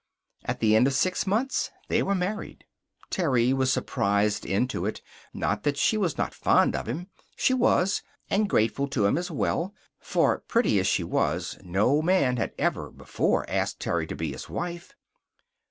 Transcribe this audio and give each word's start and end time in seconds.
At 0.43 0.61
the 0.61 0.75
end 0.75 0.87
of 0.87 0.95
six 0.95 1.27
months 1.27 1.69
they 1.87 2.01
were 2.01 2.15
married. 2.15 2.63
Terry 3.11 3.53
was 3.53 3.71
surprised 3.71 4.47
into 4.47 4.87
it. 4.87 5.03
Not 5.31 5.61
that 5.61 5.77
she 5.77 5.95
was 5.95 6.17
not 6.17 6.33
fond 6.33 6.75
of 6.75 6.87
him. 6.87 7.11
She 7.35 7.53
was; 7.53 8.01
and 8.27 8.49
grateful 8.49 8.87
to 8.87 9.05
him, 9.05 9.15
as 9.15 9.29
well. 9.29 9.75
For, 9.99 10.39
pretty 10.39 10.79
as 10.79 10.87
she 10.87 11.03
was, 11.03 11.59
no 11.63 12.01
man 12.01 12.37
had 12.37 12.53
ever 12.57 12.89
before 12.89 13.47
asked 13.47 13.79
Terry 13.79 14.07
to 14.07 14.15
be 14.15 14.31
his 14.31 14.49
wife. 14.49 14.95